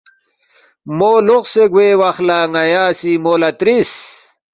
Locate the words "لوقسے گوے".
1.25-1.89